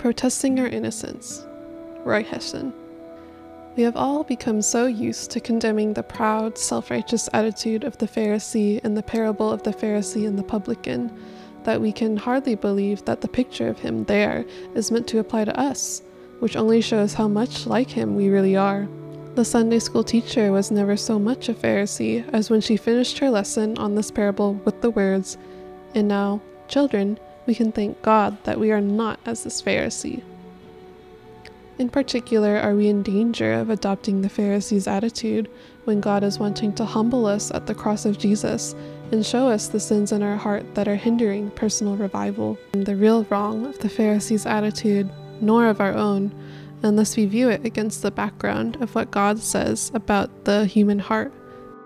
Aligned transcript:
Protesting 0.00 0.58
our 0.58 0.66
innocence. 0.66 1.44
Roy 2.06 2.22
Hession. 2.22 2.72
We 3.76 3.82
have 3.82 3.98
all 3.98 4.24
become 4.24 4.62
so 4.62 4.86
used 4.86 5.30
to 5.32 5.40
condemning 5.40 5.92
the 5.92 6.02
proud, 6.02 6.56
self 6.56 6.90
righteous 6.90 7.28
attitude 7.34 7.84
of 7.84 7.98
the 7.98 8.08
Pharisee 8.08 8.82
in 8.82 8.94
the 8.94 9.02
parable 9.02 9.52
of 9.52 9.62
the 9.62 9.74
Pharisee 9.74 10.26
and 10.26 10.38
the 10.38 10.42
publican 10.42 11.14
that 11.64 11.82
we 11.82 11.92
can 11.92 12.16
hardly 12.16 12.54
believe 12.54 13.04
that 13.04 13.20
the 13.20 13.28
picture 13.28 13.68
of 13.68 13.80
him 13.80 14.04
there 14.04 14.46
is 14.74 14.90
meant 14.90 15.06
to 15.08 15.18
apply 15.18 15.44
to 15.44 15.60
us, 15.60 16.00
which 16.38 16.56
only 16.56 16.80
shows 16.80 17.12
how 17.12 17.28
much 17.28 17.66
like 17.66 17.90
him 17.90 18.16
we 18.16 18.30
really 18.30 18.56
are. 18.56 18.88
The 19.34 19.44
Sunday 19.44 19.80
school 19.80 20.02
teacher 20.02 20.50
was 20.50 20.70
never 20.70 20.96
so 20.96 21.18
much 21.18 21.50
a 21.50 21.52
Pharisee 21.52 22.26
as 22.32 22.48
when 22.48 22.62
she 22.62 22.78
finished 22.78 23.18
her 23.18 23.28
lesson 23.28 23.76
on 23.76 23.96
this 23.96 24.10
parable 24.10 24.54
with 24.64 24.80
the 24.80 24.88
words, 24.88 25.36
And 25.94 26.08
now, 26.08 26.40
children, 26.68 27.18
we 27.50 27.54
can 27.56 27.72
thank 27.72 28.00
God 28.00 28.38
that 28.44 28.60
we 28.60 28.70
are 28.70 28.80
not 28.80 29.18
as 29.26 29.42
this 29.42 29.60
Pharisee. 29.60 30.22
In 31.80 31.88
particular, 31.88 32.56
are 32.58 32.76
we 32.76 32.86
in 32.86 33.02
danger 33.02 33.54
of 33.54 33.70
adopting 33.70 34.22
the 34.22 34.28
Pharisee's 34.28 34.86
attitude 34.86 35.50
when 35.82 36.00
God 36.00 36.22
is 36.22 36.38
wanting 36.38 36.72
to 36.74 36.84
humble 36.84 37.26
us 37.26 37.50
at 37.50 37.66
the 37.66 37.74
cross 37.74 38.04
of 38.04 38.18
Jesus 38.18 38.76
and 39.10 39.26
show 39.26 39.48
us 39.48 39.66
the 39.66 39.80
sins 39.80 40.12
in 40.12 40.22
our 40.22 40.36
heart 40.36 40.76
that 40.76 40.86
are 40.86 40.94
hindering 40.94 41.50
personal 41.50 41.96
revival? 41.96 42.56
And 42.72 42.86
the 42.86 42.94
real 42.94 43.24
wrong 43.24 43.66
of 43.66 43.80
the 43.80 43.88
Pharisee's 43.88 44.46
attitude, 44.46 45.10
nor 45.40 45.66
of 45.66 45.80
our 45.80 45.94
own, 45.94 46.32
unless 46.84 47.16
we 47.16 47.26
view 47.26 47.48
it 47.48 47.64
against 47.64 48.02
the 48.02 48.12
background 48.12 48.80
of 48.80 48.94
what 48.94 49.10
God 49.10 49.40
says 49.40 49.90
about 49.92 50.44
the 50.44 50.66
human 50.66 51.00
heart. 51.00 51.32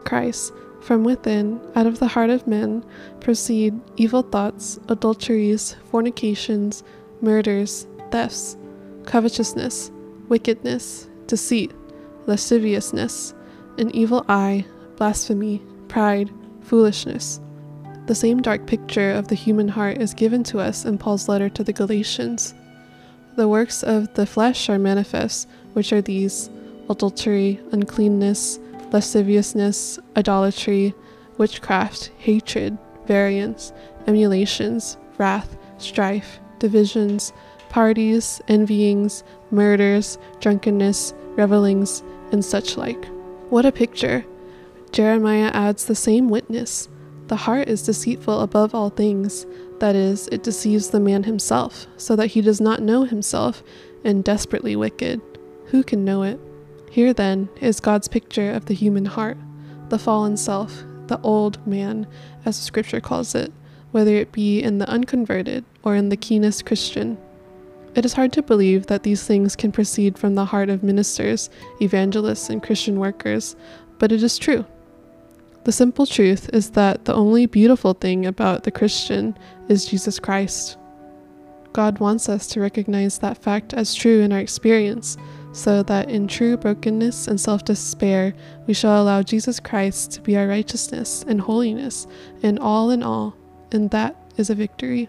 Christ, 0.04 0.52
from 0.84 1.02
within, 1.02 1.58
out 1.74 1.86
of 1.86 1.98
the 1.98 2.06
heart 2.06 2.28
of 2.28 2.46
men, 2.46 2.84
proceed 3.20 3.74
evil 3.96 4.22
thoughts, 4.22 4.78
adulteries, 4.88 5.76
fornications, 5.90 6.84
murders, 7.20 7.86
thefts 8.10 8.56
covetousness, 9.06 9.90
wickedness, 10.28 11.08
deceit, 11.26 11.70
lasciviousness, 12.26 13.34
an 13.76 13.94
evil 13.94 14.24
eye, 14.28 14.64
blasphemy, 14.96 15.62
pride, 15.88 16.30
foolishness. 16.62 17.40
The 18.06 18.14
same 18.14 18.40
dark 18.40 18.66
picture 18.66 19.12
of 19.12 19.28
the 19.28 19.34
human 19.34 19.68
heart 19.68 19.98
is 19.98 20.14
given 20.14 20.42
to 20.44 20.58
us 20.58 20.84
in 20.84 20.96
Paul's 20.96 21.28
letter 21.28 21.50
to 21.50 21.64
the 21.64 21.72
Galatians. 21.72 22.54
The 23.36 23.48
works 23.48 23.82
of 23.82 24.12
the 24.14 24.26
flesh 24.26 24.70
are 24.70 24.78
manifest, 24.78 25.48
which 25.74 25.92
are 25.92 26.02
these 26.02 26.48
adultery, 26.88 27.60
uncleanness, 27.72 28.58
lasciviousness, 28.94 29.98
idolatry, 30.16 30.94
witchcraft, 31.36 32.10
hatred, 32.16 32.78
variance, 33.06 33.74
emulations, 34.06 34.96
wrath, 35.18 35.58
strife, 35.76 36.38
divisions 36.58 37.34
parties, 37.74 38.40
envyings, 38.46 39.24
murders, 39.50 40.16
drunkenness, 40.38 41.12
revelings, 41.30 42.04
and 42.30 42.44
such 42.44 42.76
like. 42.76 43.04
What 43.50 43.66
a 43.66 43.72
picture! 43.72 44.24
Jeremiah 44.92 45.50
adds 45.52 45.86
the 45.86 45.96
same 45.96 46.28
witness. 46.28 46.88
The 47.26 47.34
heart 47.34 47.66
is 47.66 47.82
deceitful 47.82 48.42
above 48.42 48.76
all 48.76 48.90
things, 48.90 49.44
that 49.80 49.96
is, 49.96 50.28
it 50.28 50.44
deceives 50.44 50.90
the 50.90 51.00
man 51.00 51.24
himself, 51.24 51.88
so 51.96 52.14
that 52.14 52.28
he 52.28 52.40
does 52.40 52.60
not 52.60 52.80
know 52.80 53.02
himself, 53.02 53.60
and 54.04 54.22
desperately 54.22 54.76
wicked. 54.76 55.20
Who 55.66 55.82
can 55.82 56.04
know 56.04 56.22
it? 56.22 56.38
Here, 56.94 57.12
then, 57.12 57.48
is 57.60 57.80
God's 57.80 58.06
picture 58.06 58.52
of 58.52 58.66
the 58.66 58.74
human 58.74 59.04
heart, 59.04 59.36
the 59.88 59.98
fallen 59.98 60.36
self, 60.36 60.84
the 61.08 61.20
old 61.22 61.58
man, 61.66 62.06
as 62.44 62.54
scripture 62.56 63.00
calls 63.00 63.34
it, 63.34 63.52
whether 63.90 64.14
it 64.14 64.30
be 64.30 64.62
in 64.62 64.78
the 64.78 64.88
unconverted 64.88 65.64
or 65.82 65.96
in 65.96 66.08
the 66.08 66.16
keenest 66.16 66.66
Christian. 66.66 67.18
It 67.96 68.04
is 68.04 68.12
hard 68.12 68.32
to 68.34 68.44
believe 68.44 68.86
that 68.86 69.02
these 69.02 69.26
things 69.26 69.56
can 69.56 69.72
proceed 69.72 70.16
from 70.16 70.36
the 70.36 70.44
heart 70.44 70.70
of 70.70 70.84
ministers, 70.84 71.50
evangelists, 71.82 72.48
and 72.48 72.62
Christian 72.62 73.00
workers, 73.00 73.56
but 73.98 74.12
it 74.12 74.22
is 74.22 74.38
true. 74.38 74.64
The 75.64 75.72
simple 75.72 76.06
truth 76.06 76.48
is 76.52 76.70
that 76.70 77.06
the 77.06 77.14
only 77.14 77.46
beautiful 77.46 77.94
thing 77.94 78.24
about 78.24 78.62
the 78.62 78.70
Christian 78.70 79.36
is 79.68 79.84
Jesus 79.84 80.20
Christ. 80.20 80.78
God 81.72 81.98
wants 81.98 82.28
us 82.28 82.46
to 82.50 82.60
recognize 82.60 83.18
that 83.18 83.42
fact 83.42 83.74
as 83.74 83.96
true 83.96 84.20
in 84.20 84.32
our 84.32 84.38
experience, 84.38 85.16
so 85.54 85.84
that 85.84 86.10
in 86.10 86.26
true 86.26 86.56
brokenness 86.56 87.28
and 87.28 87.40
self 87.40 87.64
despair, 87.64 88.34
we 88.66 88.74
shall 88.74 89.00
allow 89.00 89.22
Jesus 89.22 89.60
Christ 89.60 90.12
to 90.12 90.20
be 90.20 90.36
our 90.36 90.48
righteousness 90.48 91.24
and 91.26 91.40
holiness, 91.40 92.06
and 92.42 92.58
all 92.58 92.90
in 92.90 93.02
all, 93.02 93.36
and 93.70 93.90
that 93.92 94.16
is 94.36 94.50
a 94.50 94.54
victory. 94.54 95.08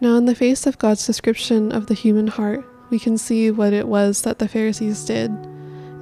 Now, 0.00 0.16
in 0.16 0.24
the 0.24 0.34
face 0.34 0.66
of 0.66 0.78
God's 0.78 1.06
description 1.06 1.70
of 1.70 1.86
the 1.86 1.94
human 1.94 2.28
heart, 2.28 2.64
we 2.90 2.98
can 2.98 3.18
see 3.18 3.50
what 3.50 3.72
it 3.72 3.86
was 3.86 4.22
that 4.22 4.38
the 4.38 4.48
Pharisees 4.48 5.04
did 5.04 5.30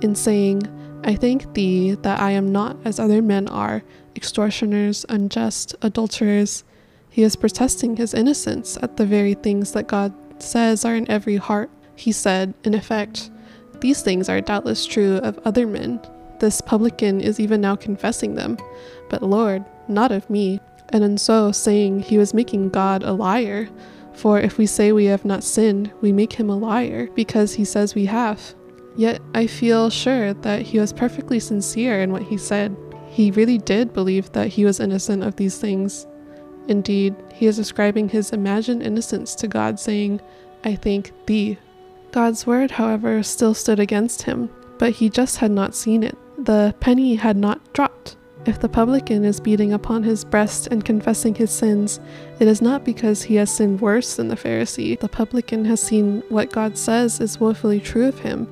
in 0.00 0.14
saying, 0.14 0.62
I 1.04 1.16
thank 1.16 1.54
thee 1.54 1.92
that 1.92 2.20
I 2.20 2.30
am 2.30 2.52
not 2.52 2.76
as 2.84 2.98
other 3.00 3.20
men 3.20 3.48
are, 3.48 3.82
extortioners, 4.14 5.04
unjust, 5.08 5.74
adulterers. 5.82 6.64
He 7.10 7.22
is 7.22 7.36
protesting 7.36 7.96
his 7.96 8.14
innocence 8.14 8.78
at 8.80 8.96
the 8.96 9.06
very 9.06 9.34
things 9.34 9.72
that 9.72 9.88
God 9.88 10.14
says 10.40 10.84
are 10.84 10.94
in 10.94 11.10
every 11.10 11.36
heart. 11.36 11.70
He 11.96 12.12
said, 12.12 12.54
in 12.64 12.74
effect, 12.74 13.30
These 13.80 14.02
things 14.02 14.28
are 14.28 14.40
doubtless 14.40 14.86
true 14.86 15.16
of 15.18 15.38
other 15.44 15.66
men. 15.66 16.00
This 16.40 16.60
publican 16.60 17.20
is 17.20 17.38
even 17.38 17.60
now 17.60 17.76
confessing 17.76 18.34
them. 18.34 18.58
But 19.08 19.22
Lord, 19.22 19.64
not 19.88 20.12
of 20.12 20.28
me 20.28 20.60
and 20.90 21.02
in 21.02 21.18
so 21.18 21.52
saying, 21.52 22.00
he 22.00 22.18
was 22.18 22.34
making 22.34 22.70
God 22.70 23.02
a 23.02 23.12
liar. 23.12 23.68
For 24.12 24.38
if 24.38 24.58
we 24.58 24.66
say 24.66 24.92
we 24.92 25.06
have 25.06 25.24
not 25.24 25.42
sinned, 25.42 25.90
we 26.00 26.12
make 26.12 26.34
him 26.34 26.48
a 26.48 26.56
liar, 26.56 27.08
because 27.14 27.54
he 27.54 27.64
says 27.64 27.94
we 27.94 28.06
have. 28.06 28.54
Yet 28.96 29.20
I 29.34 29.48
feel 29.48 29.90
sure 29.90 30.34
that 30.34 30.62
he 30.62 30.78
was 30.78 30.92
perfectly 30.92 31.40
sincere 31.40 32.00
in 32.00 32.12
what 32.12 32.22
he 32.22 32.38
said. 32.38 32.76
He 33.08 33.32
really 33.32 33.58
did 33.58 33.92
believe 33.92 34.30
that 34.32 34.48
he 34.48 34.64
was 34.64 34.78
innocent 34.78 35.24
of 35.24 35.36
these 35.36 35.58
things. 35.58 36.06
Indeed, 36.68 37.14
he 37.32 37.46
is 37.46 37.58
ascribing 37.58 38.08
his 38.08 38.30
imagined 38.32 38.82
innocence 38.82 39.34
to 39.36 39.48
God, 39.48 39.80
saying, 39.80 40.20
I 40.64 40.76
thank 40.76 41.12
thee. 41.26 41.58
God's 42.14 42.46
word, 42.46 42.70
however, 42.70 43.24
still 43.24 43.54
stood 43.54 43.80
against 43.80 44.22
him, 44.22 44.48
but 44.78 44.92
he 44.92 45.10
just 45.10 45.38
had 45.38 45.50
not 45.50 45.74
seen 45.74 46.04
it. 46.04 46.16
The 46.38 46.72
penny 46.78 47.16
had 47.16 47.36
not 47.36 47.72
dropped. 47.72 48.16
If 48.46 48.60
the 48.60 48.68
publican 48.68 49.24
is 49.24 49.40
beating 49.40 49.72
upon 49.72 50.04
his 50.04 50.24
breast 50.24 50.68
and 50.68 50.84
confessing 50.84 51.34
his 51.34 51.50
sins, 51.50 51.98
it 52.38 52.46
is 52.46 52.62
not 52.62 52.84
because 52.84 53.24
he 53.24 53.34
has 53.34 53.52
sinned 53.52 53.80
worse 53.80 54.14
than 54.14 54.28
the 54.28 54.36
Pharisee. 54.36 54.96
The 54.96 55.08
publican 55.08 55.64
has 55.64 55.82
seen 55.82 56.22
what 56.28 56.52
God 56.52 56.78
says 56.78 57.20
is 57.20 57.40
woefully 57.40 57.80
true 57.80 58.06
of 58.06 58.20
him, 58.20 58.46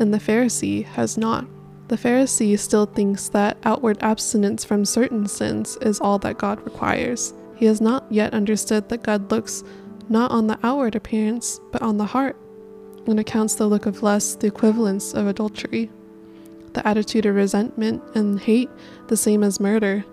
and 0.00 0.12
the 0.12 0.18
Pharisee 0.18 0.84
has 0.84 1.16
not. 1.16 1.46
The 1.86 1.96
Pharisee 1.96 2.58
still 2.58 2.86
thinks 2.86 3.28
that 3.28 3.58
outward 3.62 3.98
abstinence 4.00 4.64
from 4.64 4.84
certain 4.84 5.28
sins 5.28 5.76
is 5.82 6.00
all 6.00 6.18
that 6.18 6.38
God 6.38 6.60
requires. 6.64 7.32
He 7.54 7.66
has 7.66 7.80
not 7.80 8.10
yet 8.10 8.34
understood 8.34 8.88
that 8.88 9.04
God 9.04 9.30
looks 9.30 9.62
not 10.08 10.32
on 10.32 10.48
the 10.48 10.58
outward 10.64 10.96
appearance, 10.96 11.60
but 11.70 11.80
on 11.80 11.96
the 11.96 12.06
heart, 12.06 12.36
and 13.06 13.20
accounts 13.20 13.54
the 13.54 13.66
look 13.66 13.86
of 13.86 14.02
lust 14.02 14.40
the 14.40 14.46
equivalence 14.46 15.14
of 15.14 15.26
adultery 15.26 15.90
the 16.74 16.86
attitude 16.86 17.24
of 17.24 17.34
resentment 17.34 18.02
and 18.14 18.38
hate 18.38 18.68
the 19.08 19.16
same 19.16 19.42
as 19.42 19.60
murder, 19.60 20.04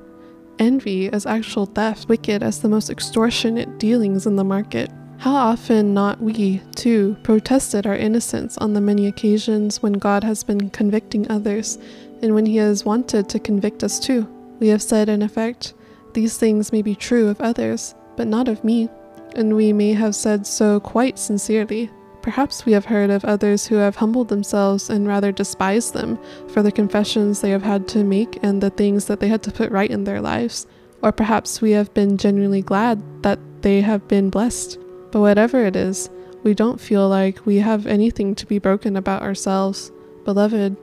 envy 0.60 1.12
as 1.12 1.26
actual 1.26 1.66
theft, 1.66 2.08
wicked 2.08 2.42
as 2.42 2.62
the 2.62 2.70
most 2.70 2.90
extortionate 2.90 3.78
dealings 3.78 4.26
in 4.26 4.36
the 4.36 4.44
market. 4.44 4.90
How 5.18 5.34
often 5.34 5.94
not 5.94 6.22
we, 6.22 6.62
too, 6.76 7.18
protested 7.24 7.86
our 7.86 7.96
innocence 7.96 8.58
on 8.58 8.74
the 8.74 8.82
many 8.82 9.06
occasions 9.08 9.84
when 9.84 9.94
God 9.94 10.24
has 10.24 10.44
been 10.44 10.70
convicting 10.70 11.30
others, 11.30 11.78
and 12.22 12.34
when 12.34 12.46
He 12.46 12.58
has 12.58 12.86
wanted 12.86 13.28
to 13.30 13.40
convict 13.40 13.84
us 13.84 14.00
too. 14.00 14.28
We 14.60 14.70
have 14.70 14.82
said, 14.82 15.10
in 15.10 15.22
effect, 15.22 15.74
These 16.14 16.38
things 16.38 16.72
may 16.72 16.82
be 16.82 16.96
true 16.96 17.28
of 17.28 17.42
others, 17.42 17.96
but 18.16 18.28
not 18.28 18.48
of 18.48 18.64
me, 18.64 18.90
and 19.36 19.56
we 19.56 19.74
may 19.74 19.94
have 19.94 20.16
said 20.16 20.46
so 20.46 20.80
quite 20.80 21.18
sincerely. 21.18 21.90
Perhaps 22.22 22.66
we 22.66 22.74
have 22.74 22.86
heard 22.86 23.10
of 23.10 23.26
others 23.26 23.66
who 23.66 23.76
have 23.76 23.96
humbled 23.96 24.30
themselves 24.30 24.90
and 24.90 25.08
rather 25.08 25.32
despised 25.32 25.94
them 25.94 26.20
for 26.50 26.62
the 26.62 26.72
confessions 26.72 27.42
they 27.42 27.50
have 27.50 27.64
had 27.64 27.88
to 27.90 28.04
make 28.04 28.38
and 28.44 28.62
the 28.62 28.70
things 28.70 29.06
that 29.06 29.20
they 29.20 29.28
had 29.28 29.42
to 29.44 29.52
put 29.52 29.72
right 29.72 29.90
in 29.90 30.04
their 30.04 30.22
lives. 30.22 30.68
Or 31.02 31.12
perhaps 31.12 31.62
we 31.62 31.72
have 31.72 31.92
been 31.96 32.18
genuinely 32.18 32.62
glad 32.62 33.02
that 33.24 33.40
they 33.64 33.82
have 33.82 34.08
been 34.08 34.30
blessed. 34.30 34.78
But 35.12 35.22
whatever 35.22 35.66
it 35.66 35.76
is, 35.76 36.12
we 36.44 36.54
don't 36.54 36.80
feel 36.80 37.10
like 37.10 37.46
we 37.46 37.58
have 37.58 37.88
anything 37.88 38.36
to 38.36 38.46
be 38.46 38.60
broken 38.60 38.96
about 38.96 39.24
ourselves. 39.24 39.92
Beloved, 40.24 40.78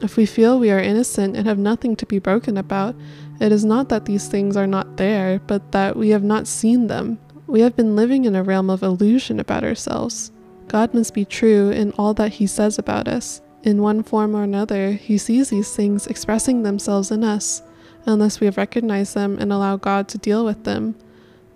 if 0.00 0.16
we 0.16 0.26
feel 0.26 0.58
we 0.58 0.70
are 0.70 0.78
innocent 0.78 1.36
and 1.36 1.46
have 1.46 1.58
nothing 1.58 1.96
to 1.96 2.06
be 2.06 2.20
broken 2.20 2.56
about, 2.56 2.94
it 3.40 3.50
is 3.50 3.64
not 3.64 3.88
that 3.88 4.04
these 4.04 4.28
things 4.28 4.56
are 4.56 4.66
not 4.66 4.96
there, 4.96 5.40
but 5.46 5.72
that 5.72 5.96
we 5.96 6.10
have 6.10 6.24
not 6.24 6.46
seen 6.46 6.86
them. 6.86 7.18
We 7.46 7.60
have 7.60 7.74
been 7.74 7.96
living 7.96 8.24
in 8.24 8.36
a 8.36 8.42
realm 8.42 8.70
of 8.70 8.82
illusion 8.82 9.40
about 9.40 9.64
ourselves. 9.64 10.30
God 10.68 10.94
must 10.94 11.14
be 11.14 11.24
true 11.24 11.70
in 11.70 11.92
all 11.92 12.14
that 12.14 12.34
He 12.34 12.46
says 12.46 12.78
about 12.78 13.08
us. 13.08 13.40
In 13.62 13.82
one 13.82 14.02
form 14.02 14.34
or 14.34 14.42
another, 14.42 14.92
He 14.92 15.18
sees 15.18 15.50
these 15.50 15.74
things 15.74 16.06
expressing 16.06 16.62
themselves 16.62 17.10
in 17.10 17.24
us, 17.24 17.62
unless 18.06 18.40
we 18.40 18.46
have 18.46 18.56
recognized 18.56 19.14
them 19.14 19.38
and 19.38 19.52
allow 19.52 19.76
God 19.76 20.08
to 20.08 20.18
deal 20.18 20.44
with 20.44 20.64
them. 20.64 20.96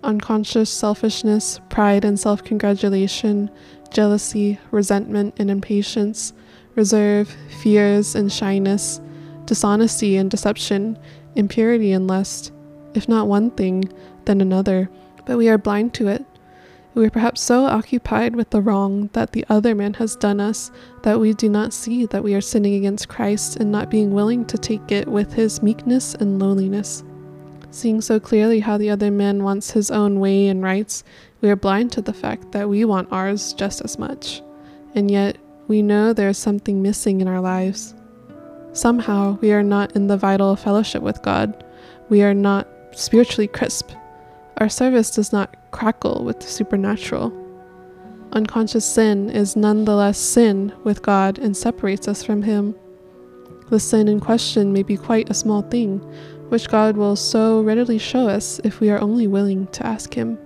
Unconscious 0.03 0.69
selfishness, 0.69 1.59
pride 1.69 2.05
and 2.05 2.19
self 2.19 2.43
congratulation, 2.43 3.49
jealousy, 3.91 4.59
resentment, 4.71 5.35
and 5.37 5.51
impatience, 5.51 6.33
reserve, 6.75 7.35
fears, 7.61 8.15
and 8.15 8.31
shyness, 8.31 9.01
dishonesty 9.45 10.15
and 10.15 10.31
deception, 10.31 10.97
impurity 11.35 11.91
and 11.91 12.07
lust, 12.07 12.51
if 12.93 13.09
not 13.09 13.27
one 13.27 13.51
thing, 13.51 13.83
then 14.25 14.41
another, 14.41 14.89
but 15.25 15.37
we 15.37 15.49
are 15.49 15.57
blind 15.57 15.93
to 15.95 16.07
it. 16.07 16.25
We 16.99 17.05
are 17.05 17.09
perhaps 17.09 17.39
so 17.39 17.63
occupied 17.63 18.35
with 18.35 18.49
the 18.49 18.59
wrong 18.59 19.09
that 19.13 19.31
the 19.31 19.45
other 19.47 19.73
man 19.73 19.93
has 19.93 20.17
done 20.17 20.41
us 20.41 20.69
that 21.03 21.17
we 21.17 21.33
do 21.33 21.47
not 21.47 21.71
see 21.71 22.05
that 22.07 22.25
we 22.25 22.35
are 22.35 22.41
sinning 22.41 22.75
against 22.75 23.07
Christ 23.07 23.55
and 23.55 23.71
not 23.71 23.89
being 23.89 24.11
willing 24.11 24.43
to 24.47 24.57
take 24.57 24.91
it 24.91 25.07
with 25.07 25.31
his 25.31 25.63
meekness 25.63 26.13
and 26.15 26.39
lowliness. 26.39 27.05
Seeing 27.71 28.01
so 28.01 28.19
clearly 28.19 28.59
how 28.59 28.77
the 28.77 28.89
other 28.89 29.11
man 29.11 29.45
wants 29.45 29.71
his 29.71 29.89
own 29.91 30.19
way 30.19 30.49
and 30.49 30.61
rights, 30.61 31.05
we 31.39 31.49
are 31.49 31.55
blind 31.55 31.93
to 31.93 32.01
the 32.01 32.11
fact 32.11 32.51
that 32.51 32.67
we 32.67 32.83
want 32.83 33.13
ours 33.13 33.53
just 33.53 33.79
as 33.79 33.97
much. 33.97 34.41
And 34.93 35.09
yet, 35.09 35.37
we 35.69 35.81
know 35.81 36.11
there 36.11 36.27
is 36.27 36.37
something 36.37 36.81
missing 36.81 37.21
in 37.21 37.29
our 37.29 37.39
lives. 37.39 37.95
Somehow, 38.73 39.37
we 39.39 39.53
are 39.53 39.63
not 39.63 39.95
in 39.95 40.07
the 40.07 40.17
vital 40.17 40.57
fellowship 40.57 41.01
with 41.01 41.21
God. 41.21 41.63
We 42.09 42.23
are 42.23 42.33
not 42.33 42.67
spiritually 42.91 43.47
crisp. 43.47 43.89
Our 44.59 44.67
service 44.67 45.09
does 45.09 45.31
not 45.31 45.55
crackle 45.71 46.25
with 46.25 46.41
the 46.41 46.47
supernatural. 46.47 47.31
Unconscious 48.33 48.85
sin 48.85 49.29
is 49.29 49.55
nonetheless 49.55 50.17
sin 50.17 50.73
with 50.83 51.01
God 51.01 51.39
and 51.39 51.55
separates 51.55 52.09
us 52.09 52.23
from 52.23 52.41
Him. 52.41 52.75
The 53.69 53.79
sin 53.79 54.09
in 54.09 54.19
question 54.19 54.73
may 54.73 54.83
be 54.83 54.97
quite 54.97 55.29
a 55.29 55.33
small 55.33 55.61
thing, 55.61 55.99
which 56.49 56.67
God 56.67 56.97
will 56.97 57.15
so 57.15 57.61
readily 57.61 57.97
show 57.97 58.27
us 58.27 58.59
if 58.65 58.81
we 58.81 58.89
are 58.89 58.99
only 58.99 59.27
willing 59.27 59.67
to 59.67 59.85
ask 59.85 60.13
Him. 60.13 60.37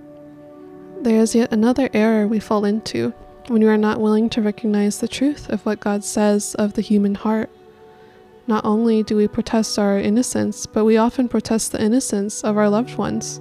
There 1.02 1.20
is 1.20 1.34
yet 1.34 1.52
another 1.52 1.90
error 1.92 2.28
we 2.28 2.38
fall 2.38 2.64
into 2.64 3.12
when 3.48 3.62
we 3.62 3.68
are 3.68 3.76
not 3.76 4.00
willing 4.00 4.30
to 4.30 4.42
recognize 4.42 4.98
the 4.98 5.08
truth 5.08 5.50
of 5.50 5.66
what 5.66 5.80
God 5.80 6.04
says 6.04 6.54
of 6.54 6.74
the 6.74 6.82
human 6.82 7.16
heart. 7.16 7.50
Not 8.46 8.64
only 8.64 9.02
do 9.02 9.16
we 9.16 9.26
protest 9.26 9.76
our 9.76 9.98
innocence, 9.98 10.66
but 10.66 10.84
we 10.84 10.98
often 10.98 11.28
protest 11.28 11.72
the 11.72 11.82
innocence 11.82 12.44
of 12.44 12.56
our 12.56 12.70
loved 12.70 12.96
ones. 12.96 13.40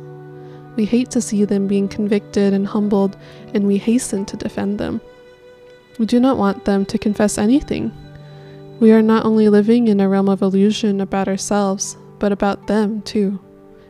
We 0.75 0.85
hate 0.85 1.11
to 1.11 1.21
see 1.21 1.45
them 1.45 1.67
being 1.67 1.87
convicted 1.87 2.53
and 2.53 2.65
humbled, 2.65 3.17
and 3.53 3.67
we 3.67 3.77
hasten 3.77 4.25
to 4.25 4.37
defend 4.37 4.79
them. 4.79 5.01
We 5.99 6.05
do 6.05 6.19
not 6.19 6.37
want 6.37 6.65
them 6.65 6.85
to 6.87 6.97
confess 6.97 7.37
anything. 7.37 7.91
We 8.79 8.91
are 8.91 9.01
not 9.01 9.25
only 9.25 9.49
living 9.49 9.87
in 9.87 9.99
a 9.99 10.09
realm 10.09 10.29
of 10.29 10.41
illusion 10.41 10.99
about 10.99 11.27
ourselves, 11.27 11.95
but 12.17 12.31
about 12.31 12.67
them 12.67 13.01
too. 13.03 13.39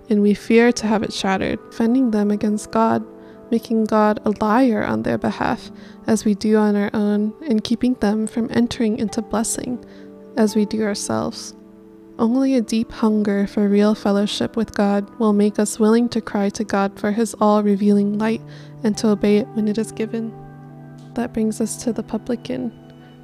And 0.09 0.21
we 0.21 0.33
fear 0.33 0.71
to 0.73 0.87
have 0.87 1.03
it 1.03 1.13
shattered, 1.13 1.59
defending 1.71 2.11
them 2.11 2.29
against 2.29 2.71
God, 2.71 3.05
making 3.49 3.85
God 3.85 4.19
a 4.25 4.33
liar 4.43 4.83
on 4.83 5.03
their 5.03 5.17
behalf, 5.17 5.71
as 6.07 6.25
we 6.25 6.35
do 6.35 6.57
on 6.57 6.75
our 6.75 6.89
own, 6.93 7.33
and 7.47 7.63
keeping 7.63 7.93
them 7.95 8.27
from 8.27 8.49
entering 8.51 8.99
into 8.99 9.21
blessing, 9.21 9.83
as 10.35 10.55
we 10.55 10.65
do 10.65 10.83
ourselves. 10.83 11.55
Only 12.19 12.55
a 12.55 12.61
deep 12.61 12.91
hunger 12.91 13.47
for 13.47 13.67
real 13.67 13.95
fellowship 13.95 14.55
with 14.55 14.75
God 14.75 15.09
will 15.19 15.33
make 15.33 15.57
us 15.57 15.79
willing 15.79 16.09
to 16.09 16.21
cry 16.21 16.49
to 16.49 16.63
God 16.63 16.99
for 16.99 17.11
His 17.11 17.33
all 17.41 17.63
revealing 17.63 18.19
light 18.19 18.41
and 18.83 18.95
to 18.97 19.09
obey 19.09 19.37
it 19.37 19.47
when 19.49 19.67
it 19.67 19.77
is 19.77 19.91
given. 19.91 20.31
That 21.15 21.33
brings 21.33 21.59
us 21.59 21.75
to 21.83 21.91
the 21.91 22.03
publican, 22.03 22.71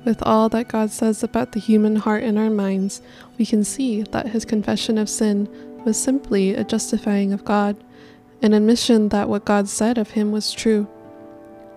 with 0.06 0.24
all 0.24 0.50
that 0.50 0.70
God 0.70 0.92
says 0.92 1.24
about 1.24 1.52
the 1.52 1.60
human 1.60 1.98
heart 1.98 2.24
in 2.24 2.38
our 2.38 2.50
minds, 2.50 3.02
we 3.38 3.46
can 3.46 3.64
see 3.64 4.02
that 4.04 4.30
his 4.30 4.46
confession 4.46 4.98
of 4.98 5.10
sin 5.10 5.48
was 5.86 6.02
simply 6.02 6.56
a 6.56 6.64
justifying 6.64 7.34
of 7.34 7.46
God, 7.46 7.76
an 8.42 8.54
admission 8.54 9.10
that 9.10 9.30
what 9.30 9.46
God 9.46 9.68
said 9.68 9.98
of 9.98 10.12
him 10.12 10.32
was 10.32 10.54
true. 10.54 10.88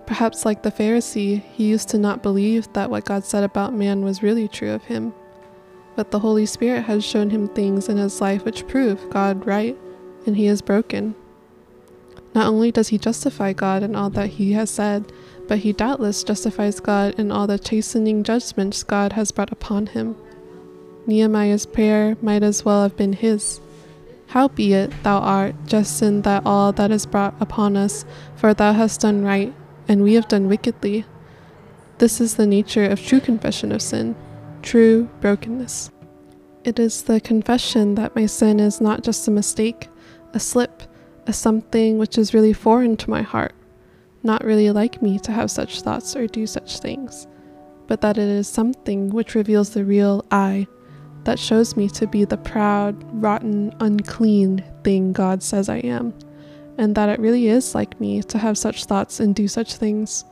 Perhaps, 0.05 0.45
like 0.45 0.63
the 0.63 0.71
Pharisee, 0.71 1.41
he 1.53 1.65
used 1.65 1.89
to 1.89 1.97
not 1.97 2.23
believe 2.23 2.71
that 2.73 2.89
what 2.89 3.05
God 3.05 3.23
said 3.23 3.43
about 3.43 3.73
man 3.73 4.03
was 4.03 4.23
really 4.23 4.47
true 4.47 4.71
of 4.71 4.83
him. 4.83 5.13
But 5.95 6.11
the 6.11 6.19
Holy 6.19 6.45
Spirit 6.45 6.83
has 6.83 7.05
shown 7.05 7.29
him 7.29 7.47
things 7.47 7.87
in 7.87 7.97
his 7.97 8.19
life 8.19 8.45
which 8.45 8.67
prove 8.67 9.09
God 9.09 9.45
right, 9.45 9.77
and 10.25 10.35
he 10.35 10.47
is 10.47 10.61
broken. 10.61 11.15
Not 12.33 12.47
only 12.47 12.71
does 12.71 12.87
he 12.87 12.97
justify 12.97 13.53
God 13.53 13.83
in 13.83 13.95
all 13.95 14.09
that 14.11 14.31
he 14.31 14.53
has 14.53 14.71
said, 14.71 15.11
but 15.47 15.59
he 15.59 15.73
doubtless 15.73 16.23
justifies 16.23 16.79
God 16.79 17.19
in 17.19 17.31
all 17.31 17.45
the 17.45 17.59
chastening 17.59 18.23
judgments 18.23 18.83
God 18.83 19.13
has 19.13 19.31
brought 19.31 19.51
upon 19.51 19.87
him. 19.87 20.15
Nehemiah's 21.05 21.65
prayer 21.65 22.17
might 22.21 22.43
as 22.43 22.63
well 22.65 22.81
have 22.83 22.95
been 22.95 23.13
his. 23.13 23.59
Howbeit 24.27 24.91
thou 25.03 25.19
art 25.19 25.53
just 25.67 26.01
in 26.01 26.23
that 26.23 26.43
all 26.45 26.71
that 26.71 26.91
is 26.91 27.05
brought 27.05 27.35
upon 27.39 27.77
us, 27.77 28.03
for 28.35 28.53
thou 28.53 28.73
hast 28.73 29.01
done 29.01 29.23
right, 29.23 29.53
and 29.87 30.01
we 30.01 30.15
have 30.15 30.27
done 30.27 30.47
wickedly. 30.47 31.05
This 31.99 32.19
is 32.19 32.35
the 32.35 32.47
nature 32.47 32.85
of 32.85 33.05
true 33.05 33.19
confession 33.19 33.71
of 33.71 33.81
sin, 33.81 34.15
true 34.63 35.09
brokenness. 35.19 35.91
It 36.63 36.79
is 36.79 37.03
the 37.03 37.19
confession 37.19 37.95
that 37.95 38.15
my 38.15 38.25
sin 38.25 38.59
is 38.59 38.79
not 38.79 39.03
just 39.03 39.27
a 39.27 39.31
mistake, 39.31 39.89
a 40.33 40.39
slip, 40.39 40.83
a 41.27 41.33
something 41.33 41.97
which 41.97 42.17
is 42.17 42.33
really 42.33 42.53
foreign 42.53 42.97
to 42.97 43.09
my 43.09 43.21
heart, 43.21 43.53
not 44.23 44.43
really 44.43 44.71
like 44.71 45.01
me 45.01 45.19
to 45.19 45.31
have 45.31 45.51
such 45.51 45.81
thoughts 45.81 46.15
or 46.15 46.25
do 46.25 46.47
such 46.47 46.79
things, 46.79 47.27
but 47.87 48.01
that 48.01 48.17
it 48.17 48.29
is 48.29 48.47
something 48.47 49.09
which 49.09 49.35
reveals 49.35 49.71
the 49.71 49.83
real 49.83 50.25
I, 50.31 50.67
that 51.25 51.39
shows 51.39 51.75
me 51.75 51.89
to 51.89 52.07
be 52.07 52.25
the 52.25 52.37
proud, 52.37 52.95
rotten, 53.21 53.73
unclean 53.79 54.63
thing 54.83 55.13
God 55.13 55.43
says 55.43 55.69
I 55.69 55.77
am, 55.77 56.13
and 56.77 56.95
that 56.95 57.09
it 57.09 57.19
really 57.19 57.47
is 57.47 57.75
like 57.75 57.99
me 57.99 58.23
to 58.23 58.37
have 58.37 58.57
such 58.57 58.85
thoughts 58.85 59.19
and 59.19 59.35
do 59.35 59.47
such 59.47 59.75
things. 59.75 60.25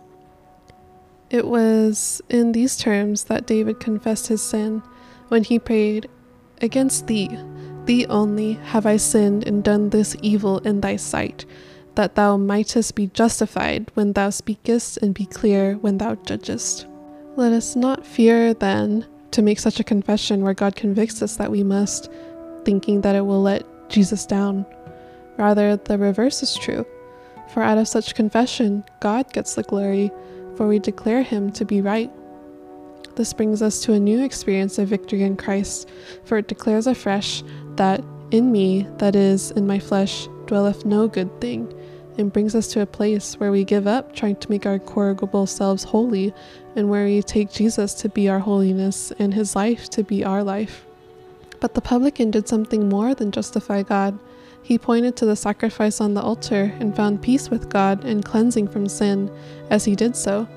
It 1.31 1.48
was 1.48 2.22
in 2.30 2.51
these 2.51 2.75
terms 2.75 3.24
that 3.24 3.48
David 3.48 3.80
confessed 3.80 4.28
his 4.28 4.42
sin 4.42 4.83
when 5.30 5.45
he 5.45 5.60
prayed, 5.60 6.10
Against 6.62 7.07
thee, 7.07 7.30
thee 7.86 8.06
only, 8.07 8.54
have 8.54 8.86
I 8.86 8.98
sinned 8.98 9.48
and 9.48 9.63
done 9.63 9.89
this 9.89 10.16
evil 10.22 10.60
in 10.60 10.81
thy 10.81 10.98
sight 10.98 11.45
that 11.95 12.16
thou 12.16 12.36
mightest 12.36 12.95
be 12.95 13.07
justified 13.07 13.89
when 13.94 14.13
thou 14.13 14.30
speakest 14.30 14.98
and 14.98 15.13
be 15.13 15.25
clear 15.25 15.75
when 15.78 15.98
thou 15.98 16.16
judgest. 16.16 16.86
Let 17.38 17.54
us 17.54 17.78
not 17.78 18.06
fear, 18.06 18.54
then, 18.54 19.06
to 19.31 19.42
make 19.42 19.60
such 19.60 19.80
a 19.80 19.86
confession 19.86 20.42
where 20.42 20.54
God 20.54 20.75
convicts 20.75 21.22
us 21.22 21.38
that 21.38 21.51
we 21.51 21.63
must, 21.63 22.12
thinking 22.66 23.01
that 23.01 23.16
it 23.16 23.25
will 23.25 23.42
let 23.42 23.66
Jesus 23.89 24.25
down. 24.25 24.66
Rather, 25.38 25.78
the 25.78 25.98
reverse 25.98 26.44
is 26.44 26.56
true. 26.56 26.86
For 27.54 27.64
out 27.64 27.78
of 27.78 27.88
such 27.88 28.16
confession, 28.16 28.83
God 29.00 29.31
gets 29.33 29.56
the 29.56 29.64
glory, 29.64 30.11
for 30.61 30.68
we 30.68 30.77
declare 30.77 31.23
him 31.23 31.51
to 31.51 31.65
be 31.65 31.81
right. 31.81 32.11
This 33.15 33.33
brings 33.33 33.63
us 33.63 33.80
to 33.80 33.94
a 33.94 33.99
new 33.99 34.23
experience 34.23 34.77
of 34.77 34.89
victory 34.89 35.23
in 35.23 35.35
Christ, 35.35 35.89
for 36.23 36.37
it 36.37 36.47
declares 36.47 36.85
afresh 36.85 37.41
that 37.77 38.03
in 38.30 38.51
me, 38.51 38.85
that 38.99 39.15
is, 39.15 39.49
in 39.49 39.65
my 39.65 39.80
flesh, 39.80 40.27
dwelleth 40.45 40.85
no 40.85 41.07
good 41.07 41.41
thing, 41.41 41.73
and 42.19 42.31
brings 42.31 42.53
us 42.53 42.68
to 42.68 42.81
a 42.81 42.85
place 42.85 43.39
where 43.39 43.51
we 43.51 43.63
give 43.63 43.87
up 43.87 44.15
trying 44.15 44.35
to 44.35 44.51
make 44.51 44.68
our 44.68 44.77
corrigible 44.77 45.47
selves 45.47 45.83
holy 45.83 46.31
and 46.75 46.91
where 46.91 47.06
we 47.06 47.23
take 47.23 47.51
Jesus 47.51 47.95
to 47.95 48.07
be 48.07 48.30
our 48.30 48.37
holiness 48.37 49.11
and 49.18 49.33
his 49.33 49.56
life 49.56 49.89
to 49.89 50.03
be 50.03 50.23
our 50.23 50.44
life. 50.44 50.85
But 51.59 51.73
the 51.73 51.81
publican 51.81 52.30
did 52.30 52.47
something 52.47 52.87
more 52.87 53.15
than 53.15 53.31
justify 53.31 53.81
God. 53.81 54.19
He 54.63 54.77
pointed 54.77 55.15
to 55.18 55.25
the 55.25 55.35
sacrifice 55.35 55.99
on 55.99 56.13
the 56.13 56.21
altar 56.21 56.73
and 56.80 56.95
found 56.95 57.21
peace 57.21 57.49
with 57.49 57.69
God 57.69 58.06
and 58.06 58.23
cleansing 58.23 58.68
from 58.68 58.87
sin 58.87 59.31
as 59.69 59.85
he 59.85 59.95
did 59.95 60.15
so. 60.15 60.47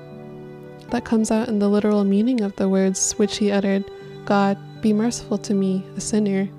That 0.91 1.05
comes 1.05 1.31
out 1.31 1.47
in 1.47 1.59
the 1.59 1.69
literal 1.69 2.03
meaning 2.03 2.41
of 2.41 2.55
the 2.55 2.69
words 2.69 3.13
which 3.13 3.37
he 3.37 3.51
uttered 3.51 3.89
God, 4.25 4.57
be 4.81 4.91
merciful 4.93 5.37
to 5.39 5.53
me, 5.53 5.85
a 5.95 6.01
sinner. 6.01 6.49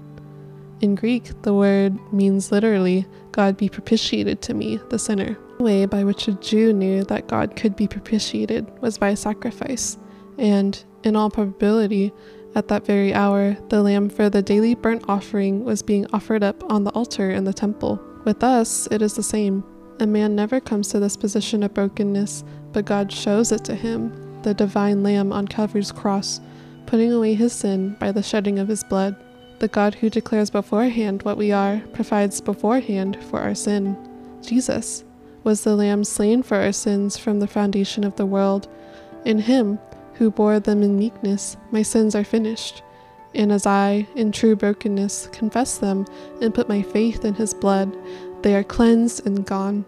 In 0.80 0.94
Greek, 0.94 1.30
the 1.42 1.54
word 1.54 1.96
means 2.12 2.52
literally, 2.52 3.06
God 3.32 3.56
be 3.56 3.68
propitiated 3.68 4.42
to 4.42 4.54
me, 4.54 4.78
the 4.88 4.98
sinner. 4.98 5.36
The 5.58 5.64
way 5.64 5.86
by 5.86 6.04
which 6.04 6.28
a 6.28 6.32
Jew 6.32 6.72
knew 6.72 7.02
that 7.04 7.28
God 7.28 7.56
could 7.56 7.74
be 7.74 7.88
propitiated 7.88 8.70
was 8.80 8.98
by 8.98 9.10
a 9.10 9.16
sacrifice, 9.16 9.98
and, 10.38 10.82
in 11.02 11.16
all 11.16 11.30
probability, 11.30 12.12
at 12.56 12.68
that 12.68 12.86
very 12.86 13.12
hour, 13.12 13.54
the 13.68 13.82
lamb 13.82 14.08
for 14.08 14.30
the 14.30 14.40
daily 14.40 14.74
burnt 14.74 15.04
offering 15.08 15.62
was 15.62 15.82
being 15.82 16.06
offered 16.14 16.42
up 16.42 16.64
on 16.72 16.84
the 16.84 16.90
altar 16.92 17.30
in 17.30 17.44
the 17.44 17.52
temple. 17.52 18.00
With 18.24 18.42
us, 18.42 18.88
it 18.90 19.02
is 19.02 19.14
the 19.14 19.22
same. 19.22 19.62
A 20.00 20.06
man 20.06 20.34
never 20.34 20.58
comes 20.58 20.88
to 20.88 20.98
this 20.98 21.18
position 21.18 21.62
of 21.62 21.74
brokenness, 21.74 22.44
but 22.72 22.86
God 22.86 23.12
shows 23.12 23.52
it 23.52 23.62
to 23.66 23.74
him, 23.74 24.40
the 24.42 24.54
divine 24.54 25.02
Lamb 25.02 25.34
on 25.34 25.46
Calvary's 25.46 25.92
cross, 25.92 26.40
putting 26.86 27.12
away 27.12 27.34
his 27.34 27.52
sin 27.52 27.94
by 28.00 28.10
the 28.10 28.22
shedding 28.22 28.58
of 28.58 28.68
his 28.68 28.82
blood. 28.84 29.16
The 29.58 29.68
God 29.68 29.94
who 29.94 30.08
declares 30.08 30.48
beforehand 30.48 31.22
what 31.24 31.36
we 31.36 31.52
are 31.52 31.82
provides 31.92 32.40
beforehand 32.40 33.18
for 33.30 33.38
our 33.38 33.54
sin. 33.54 33.96
Jesus 34.42 35.04
was 35.44 35.62
the 35.62 35.76
Lamb 35.76 36.04
slain 36.04 36.42
for 36.42 36.56
our 36.56 36.72
sins 36.72 37.18
from 37.18 37.40
the 37.40 37.46
foundation 37.46 38.02
of 38.02 38.16
the 38.16 38.26
world. 38.26 38.66
In 39.26 39.40
him, 39.40 39.78
who 40.18 40.30
bore 40.30 40.60
them 40.60 40.82
in 40.82 40.98
meekness, 40.98 41.56
my 41.70 41.82
sins 41.82 42.14
are 42.14 42.24
finished. 42.24 42.82
And 43.34 43.52
as 43.52 43.66
I, 43.66 44.06
in 44.14 44.32
true 44.32 44.56
brokenness, 44.56 45.28
confess 45.32 45.78
them 45.78 46.06
and 46.40 46.54
put 46.54 46.68
my 46.68 46.82
faith 46.82 47.24
in 47.24 47.34
his 47.34 47.52
blood, 47.52 47.96
they 48.42 48.54
are 48.54 48.64
cleansed 48.64 49.26
and 49.26 49.44
gone. 49.44 49.84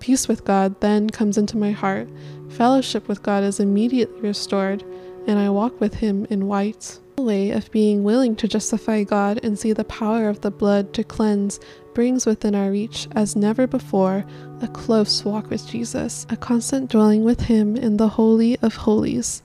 Peace 0.00 0.28
with 0.28 0.44
God 0.44 0.80
then 0.80 1.08
comes 1.10 1.38
into 1.38 1.56
my 1.56 1.70
heart, 1.70 2.08
Fellowship 2.54 3.08
with 3.08 3.20
God 3.20 3.42
is 3.42 3.58
immediately 3.58 4.20
restored, 4.20 4.84
and 5.26 5.40
I 5.40 5.50
walk 5.50 5.80
with 5.80 5.94
Him 5.94 6.24
in 6.30 6.46
white. 6.46 7.00
Way 7.18 7.50
of 7.50 7.70
being 7.72 8.04
willing 8.04 8.36
to 8.36 8.46
justify 8.46 9.02
God 9.02 9.40
and 9.42 9.58
see 9.58 9.72
the 9.72 9.84
power 9.84 10.28
of 10.28 10.40
the 10.40 10.52
blood 10.52 10.92
to 10.94 11.02
cleanse 11.02 11.58
brings 11.94 12.26
within 12.26 12.54
our 12.54 12.70
reach, 12.70 13.08
as 13.12 13.36
never 13.36 13.66
before, 13.66 14.24
a 14.60 14.68
close 14.68 15.24
walk 15.24 15.48
with 15.48 15.66
Jesus, 15.66 16.26
a 16.28 16.36
constant 16.36 16.90
dwelling 16.90 17.24
with 17.24 17.42
Him 17.42 17.76
in 17.76 17.96
the 17.96 18.08
Holy 18.08 18.58
of 18.60 18.74
Holies. 18.74 19.42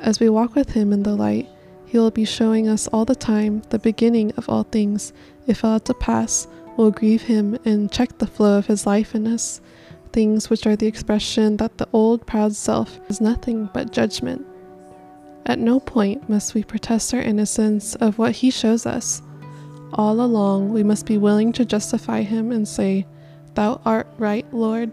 As 0.00 0.20
we 0.20 0.28
walk 0.28 0.54
with 0.54 0.72
Him 0.72 0.92
in 0.92 1.04
the 1.04 1.14
light, 1.14 1.48
He 1.86 1.98
will 1.98 2.10
be 2.10 2.24
showing 2.24 2.68
us 2.68 2.88
all 2.88 3.04
the 3.04 3.14
time 3.14 3.62
the 3.70 3.78
beginning 3.78 4.32
of 4.32 4.48
all 4.48 4.64
things. 4.64 5.12
If 5.46 5.64
allowed 5.64 5.84
to 5.86 5.94
pass, 5.94 6.46
will 6.76 6.90
grieve 6.90 7.22
Him 7.22 7.58
and 7.64 7.90
check 7.90 8.18
the 8.18 8.26
flow 8.26 8.58
of 8.58 8.66
His 8.66 8.86
life 8.86 9.14
in 9.14 9.26
us, 9.26 9.60
things 10.12 10.50
which 10.50 10.66
are 10.66 10.76
the 10.76 10.86
expression 10.86 11.56
that 11.58 11.78
the 11.78 11.88
old 11.92 12.26
proud 12.26 12.54
self 12.54 13.00
is 13.08 13.20
nothing 13.20 13.68
but 13.72 13.92
judgment. 13.92 14.46
At 15.46 15.58
no 15.58 15.80
point 15.80 16.28
must 16.28 16.54
we 16.54 16.62
protest 16.62 17.14
our 17.14 17.20
innocence 17.20 17.94
of 17.96 18.18
what 18.18 18.32
He 18.36 18.50
shows 18.50 18.84
us. 18.84 19.22
All 19.94 20.20
along, 20.20 20.72
we 20.72 20.82
must 20.82 21.06
be 21.06 21.18
willing 21.18 21.52
to 21.52 21.64
justify 21.64 22.22
Him 22.22 22.52
and 22.52 22.68
say, 22.68 23.06
Thou 23.54 23.80
art 23.84 24.06
right, 24.18 24.46
Lord. 24.52 24.92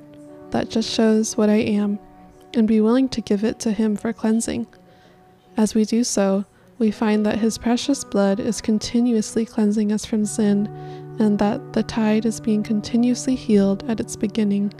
That 0.51 0.69
just 0.69 0.93
shows 0.93 1.35
what 1.35 1.49
I 1.49 1.55
am, 1.57 1.99
and 2.53 2.67
be 2.67 2.79
willing 2.79 3.09
to 3.09 3.21
give 3.21 3.43
it 3.43 3.59
to 3.61 3.71
Him 3.71 3.97
for 3.97 4.13
cleansing. 4.13 4.67
As 5.57 5.75
we 5.75 5.83
do 5.85 6.03
so, 6.03 6.45
we 6.79 6.91
find 6.91 7.25
that 7.25 7.39
His 7.39 7.57
precious 7.57 8.03
blood 8.03 8.39
is 8.39 8.61
continuously 8.61 9.45
cleansing 9.45 9.91
us 9.91 10.05
from 10.05 10.25
sin, 10.25 10.67
and 11.19 11.39
that 11.39 11.73
the 11.73 11.83
tide 11.83 12.25
is 12.25 12.39
being 12.39 12.63
continuously 12.63 13.35
healed 13.35 13.83
at 13.89 13.99
its 13.99 14.15
beginning. 14.15 14.73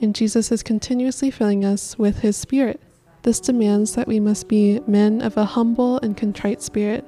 And 0.00 0.14
Jesus 0.14 0.52
is 0.52 0.62
continuously 0.62 1.30
filling 1.30 1.64
us 1.64 1.98
with 1.98 2.20
His 2.20 2.36
Spirit. 2.36 2.80
This 3.22 3.40
demands 3.40 3.94
that 3.94 4.08
we 4.08 4.20
must 4.20 4.48
be 4.48 4.80
men 4.86 5.22
of 5.22 5.36
a 5.36 5.44
humble 5.44 5.98
and 6.00 6.16
contrite 6.16 6.62
spirit, 6.62 7.04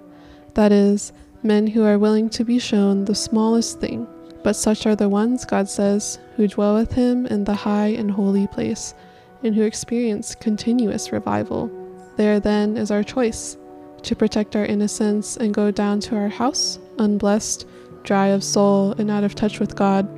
that 0.55 0.73
is, 0.73 1.13
men 1.43 1.67
who 1.67 1.85
are 1.85 1.99
willing 1.99 2.29
to 2.31 2.45
be 2.45 2.59
shown 2.59 3.05
the 3.05 3.15
smallest 3.15 3.81
thing. 3.81 4.07
But 4.43 4.57
such 4.57 4.87
are 4.87 4.97
the 4.97 5.09
ones, 5.09 5.45
God 5.45 5.69
says, 5.69 6.19
who 6.37 6.49
dwell 6.49 6.75
with 6.75 6.93
Him 6.93 7.27
in 7.27 7.45
the 7.45 7.55
high 7.55 7.89
and 7.89 8.11
holy 8.11 8.47
place, 8.47 8.95
and 9.43 9.55
who 9.55 9.63
experience 9.63 10.35
continuous 10.35 11.13
revival. 11.13 11.71
There 12.17 12.41
then 12.41 12.77
is 12.77 12.91
our 12.91 13.03
choice 13.03 13.57
to 14.03 14.17
protect 14.17 14.57
our 14.57 14.65
innocence 14.65 15.37
and 15.37 15.53
go 15.55 15.71
down 15.71 16.01
to 16.01 16.17
our 16.17 16.29
house, 16.29 16.79
unblessed, 16.99 17.67
dry 18.03 18.29
of 18.29 18.43
soul, 18.43 18.93
and 18.93 19.11
out 19.11 19.25
of 19.25 19.35
touch 19.35 19.61
with 19.61 19.77
God, 19.77 20.09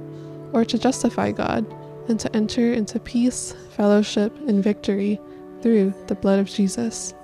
or 0.53 0.65
to 0.65 0.79
justify 0.79 1.33
God 1.33 1.67
and 2.09 2.19
to 2.21 2.35
enter 2.35 2.73
into 2.73 2.99
peace, 3.01 3.55
fellowship, 3.71 4.37
and 4.49 4.63
victory 4.63 5.21
through 5.63 5.95
the 6.07 6.15
blood 6.15 6.39
of 6.39 6.49
Jesus. 6.49 7.15